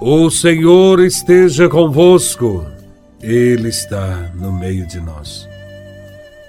[0.00, 2.66] O Senhor esteja convosco,
[3.22, 5.48] Ele está no meio de nós.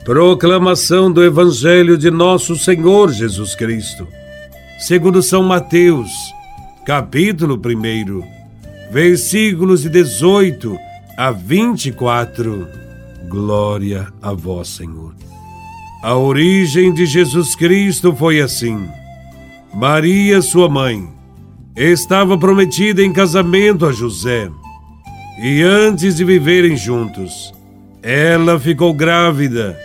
[0.04, 4.05] Proclamação do Evangelho de Nosso Senhor Jesus Cristo,
[4.79, 6.12] segundo São Mateus,
[6.86, 8.22] capítulo 1,
[8.92, 10.78] versículos de 18
[11.18, 12.68] a 24.
[13.29, 15.16] Glória a Vós, Senhor.
[16.04, 18.90] A origem de Jesus Cristo foi assim:
[19.73, 21.16] Maria, sua mãe,
[21.77, 24.49] estava prometida em casamento a José.
[25.40, 27.54] E antes de viverem juntos,
[28.02, 29.77] ela ficou grávida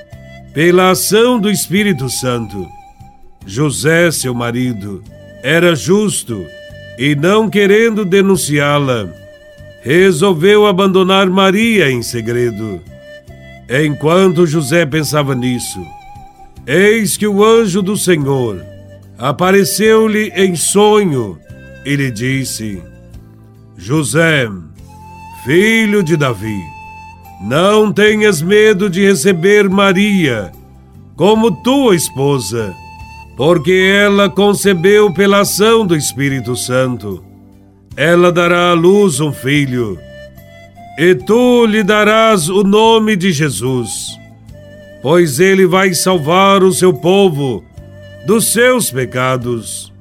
[0.55, 2.67] pela ação do Espírito Santo.
[3.45, 5.03] José, seu marido,
[5.43, 6.43] era justo
[6.99, 9.09] e, não querendo denunciá-la,
[9.83, 12.81] resolveu abandonar Maria em segredo.
[13.69, 15.85] Enquanto José pensava nisso,
[16.67, 18.65] eis que o anjo do Senhor
[19.19, 21.39] apareceu-lhe em sonho
[21.85, 22.83] e lhe disse:
[23.77, 24.49] José,
[25.45, 26.61] filho de Davi,
[27.41, 30.53] não tenhas medo de receber Maria
[31.17, 32.75] como tua esposa,
[33.37, 37.25] porque ela concebeu pela ação do Espírito Santo.
[37.97, 39.99] Ela dará à luz um filho,
[40.99, 44.19] e tu lhe darás o nome de Jesus,
[45.03, 47.65] pois ele vai salvar o seu povo
[48.27, 49.92] dos seus pecados.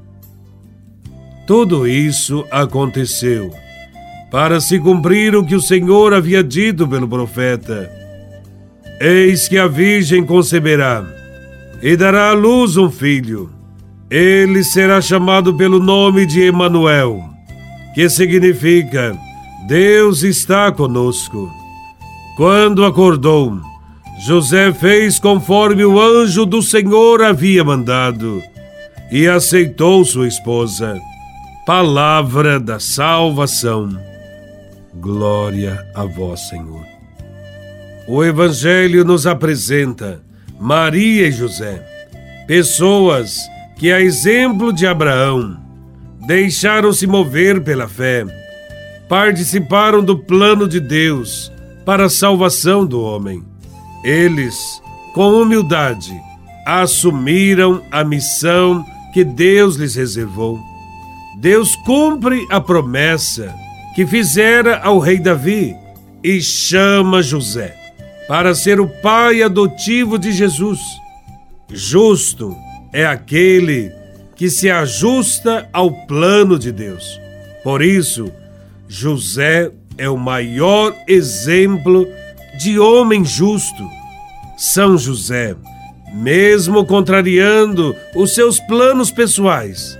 [1.52, 3.52] Tudo isso aconteceu
[4.32, 7.92] para se cumprir o que o Senhor havia dito pelo profeta.
[9.02, 11.06] Eis que a Virgem conceberá
[11.84, 13.52] e dará à luz um filho.
[14.10, 17.22] Ele será chamado pelo nome de Emanuel,
[17.94, 19.14] que significa
[19.68, 21.52] Deus está conosco.
[22.38, 23.60] Quando acordou,
[24.26, 28.42] José fez conforme o anjo do Senhor havia mandado
[29.12, 31.11] e aceitou sua esposa.
[31.66, 33.96] Palavra da salvação.
[34.96, 36.84] Glória a vós, Senhor.
[38.08, 40.24] O Evangelho nos apresenta
[40.60, 41.86] Maria e José,
[42.48, 43.38] pessoas
[43.78, 45.56] que, a exemplo de Abraão,
[46.26, 48.26] deixaram-se mover pela fé,
[49.08, 51.52] participaram do plano de Deus
[51.86, 53.46] para a salvação do homem.
[54.04, 54.82] Eles,
[55.14, 56.12] com humildade,
[56.66, 58.84] assumiram a missão
[59.14, 60.71] que Deus lhes reservou
[61.42, 63.52] Deus cumpre a promessa
[63.96, 65.76] que fizera ao rei Davi
[66.24, 67.76] e chama José
[68.28, 70.80] para ser o pai adotivo de Jesus.
[71.68, 72.56] Justo
[72.94, 73.92] é aquele
[74.36, 77.20] que se ajusta ao plano de Deus.
[77.64, 78.32] Por isso,
[78.88, 82.08] José é o maior exemplo
[82.60, 83.84] de homem justo.
[84.58, 85.56] São José,
[86.14, 89.98] mesmo contrariando os seus planos pessoais,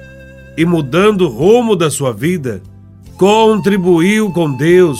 [0.58, 2.62] e mudando o rumo da sua vida,
[3.18, 5.00] contribuiu com Deus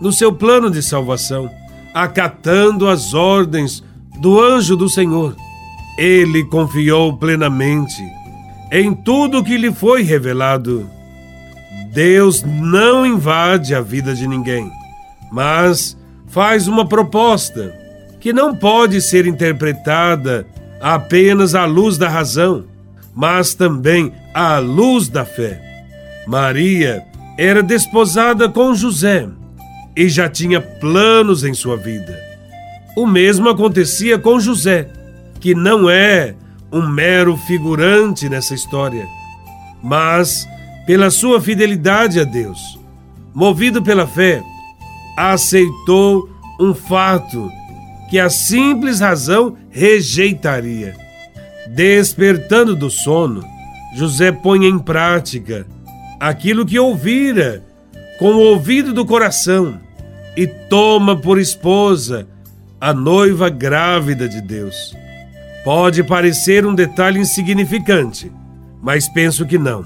[0.00, 1.50] no seu plano de salvação,
[1.94, 3.82] acatando as ordens
[4.20, 5.36] do anjo do Senhor.
[5.98, 8.02] Ele confiou plenamente
[8.70, 10.88] em tudo que lhe foi revelado.
[11.92, 14.70] Deus não invade a vida de ninguém,
[15.30, 15.96] mas
[16.26, 17.74] faz uma proposta
[18.18, 20.46] que não pode ser interpretada
[20.80, 22.64] apenas à luz da razão
[23.14, 25.60] mas também à luz da fé.
[26.26, 27.04] Maria
[27.38, 29.28] era desposada com José
[29.96, 32.18] e já tinha planos em sua vida.
[32.96, 34.88] O mesmo acontecia com José,
[35.40, 36.34] que não é
[36.70, 39.06] um mero figurante nessa história,
[39.82, 40.46] mas
[40.86, 42.78] pela sua fidelidade a Deus,
[43.34, 44.42] movido pela fé,
[45.16, 46.28] aceitou
[46.58, 47.50] um fato
[48.08, 50.94] que a simples razão rejeitaria.
[51.74, 53.42] Despertando do sono,
[53.94, 55.66] José põe em prática
[56.18, 57.62] aquilo que ouvira
[58.18, 59.78] com o ouvido do coração
[60.36, 62.26] e toma por esposa
[62.80, 64.96] a noiva grávida de Deus.
[65.64, 68.32] Pode parecer um detalhe insignificante,
[68.80, 69.84] mas penso que não.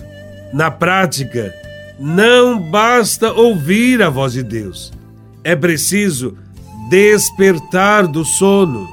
[0.52, 1.54] Na prática,
[1.98, 4.92] não basta ouvir a voz de Deus.
[5.42, 6.36] É preciso
[6.88, 8.88] despertar do sono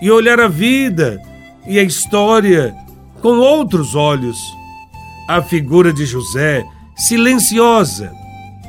[0.00, 1.20] e olhar a vida
[1.66, 2.74] e a história
[3.20, 4.38] com outros olhos.
[5.32, 6.62] A figura de José,
[6.94, 8.12] silenciosa,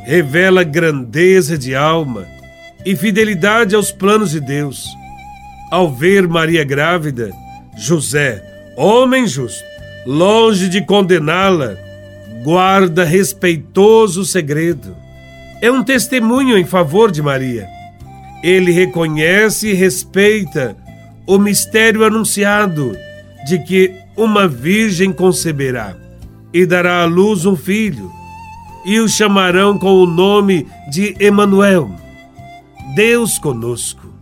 [0.05, 2.25] revela grandeza de alma
[2.85, 4.87] e fidelidade aos planos de Deus.
[5.69, 7.31] Ao ver Maria grávida,
[7.77, 8.41] José,
[8.77, 9.61] homem justo,
[10.05, 11.75] longe de condená-la,
[12.45, 14.95] guarda respeitoso segredo.
[15.61, 17.67] É um testemunho em favor de Maria.
[18.41, 20.77] Ele reconhece e respeita
[21.27, 22.95] o mistério anunciado
[23.45, 26.01] de que uma virgem conceberá
[26.53, 28.11] e dará à luz um filho.
[28.85, 31.89] e o chamarão com o nome de Emanuel,
[32.95, 34.13] Deus conosco.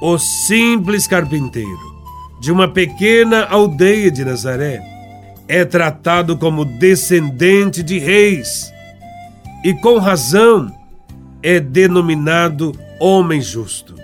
[0.00, 1.90] O simples carpinteiro
[2.40, 4.80] de uma pequena aldeia de Nazaré
[5.46, 8.72] é tratado como descendente de reis
[9.62, 10.74] e com razão
[11.42, 13.94] é denominado homem justo,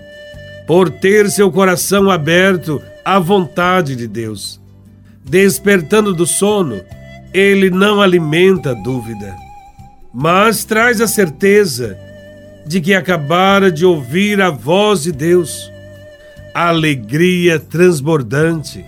[0.67, 4.61] por ter seu coração aberto à vontade de Deus.
[5.25, 6.83] Despertando do sono,
[7.39, 9.37] ele não alimenta dúvida,
[10.13, 11.99] mas traz a certeza
[12.67, 15.71] de que acabara de ouvir a voz de Deus.
[16.55, 18.83] Alegria transbordante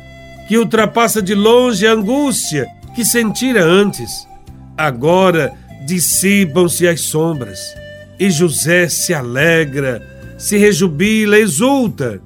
[0.48, 4.26] que ultrapassa de longe a angústia que sentira antes.
[4.76, 5.52] Agora
[5.86, 7.60] dissipam-se as sombras
[8.18, 10.02] e José se alegra,
[10.38, 12.20] se rejubila, exulta.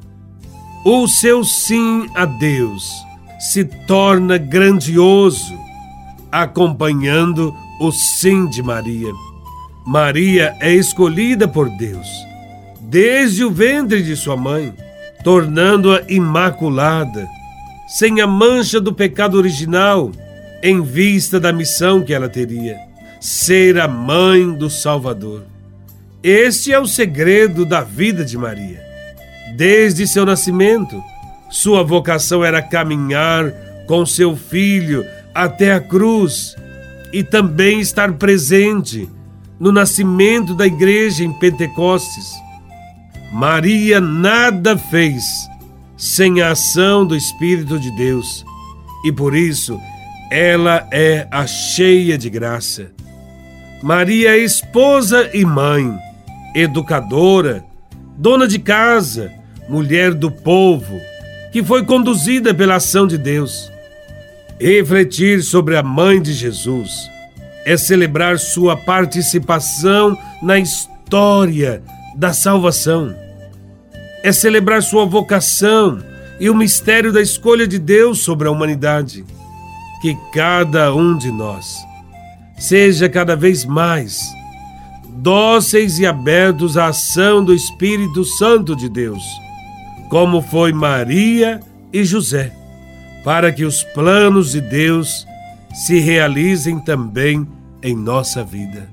[0.85, 2.89] O seu sim a Deus
[3.39, 5.62] se torna grandioso,
[6.33, 9.13] acompanhando o sim de Maria.
[9.87, 12.09] Maria é escolhida por Deus
[12.93, 14.71] desde o ventre de sua mãe,
[15.25, 17.27] tornando-a imaculada,
[17.89, 20.13] sem a mancha do pecado original,
[20.63, 22.77] em vista da missão que ela teria:
[23.19, 25.45] ser a mãe do Salvador.
[26.23, 28.83] Este é o segredo da vida de Maria.
[29.57, 31.03] Desde seu nascimento,
[31.49, 33.51] sua vocação era caminhar
[33.87, 35.03] com seu filho
[35.35, 36.57] até a cruz
[37.13, 39.09] e também estar presente
[39.59, 42.33] no nascimento da igreja em Pentecostes.
[43.33, 45.25] Maria nada fez
[45.97, 48.45] sem a ação do Espírito de Deus
[49.05, 49.79] e por isso
[50.31, 52.91] ela é a cheia de graça.
[53.83, 55.93] Maria é esposa e mãe
[56.55, 57.65] educadora,
[58.17, 59.33] dona de casa,
[59.69, 61.01] mulher do povo,
[61.51, 63.72] que foi conduzida pela ação de Deus.
[64.63, 67.11] Refletir sobre a mãe de Jesus
[67.65, 71.83] é celebrar sua participação na história
[72.15, 73.13] da salvação.
[74.23, 75.99] É celebrar sua vocação
[76.39, 79.25] e o mistério da escolha de Deus sobre a humanidade.
[80.01, 81.85] Que cada um de nós
[82.57, 84.33] seja cada vez mais
[85.09, 89.25] dóceis e abertos à ação do Espírito Santo de Deus,
[90.09, 91.59] como foi Maria
[91.93, 92.62] e José,
[93.25, 95.27] para que os planos de Deus
[95.87, 97.47] se realizem também
[97.83, 98.89] em nossa vida.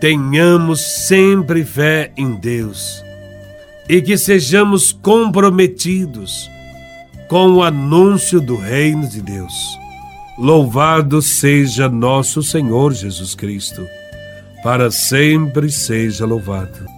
[0.00, 3.02] Tenhamos sempre fé em Deus
[3.88, 6.50] e que sejamos comprometidos
[7.28, 9.78] com o anúncio do Reino de Deus.
[10.38, 13.86] Louvado seja nosso Senhor Jesus Cristo
[14.62, 16.95] para sempre seja louvado.